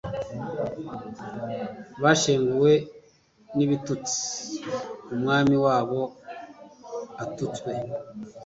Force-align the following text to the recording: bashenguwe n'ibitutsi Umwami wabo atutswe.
bashenguwe 2.03 2.71
n'ibitutsi 3.55 4.23
Umwami 5.13 5.55
wabo 5.65 6.01
atutswe. 7.23 7.71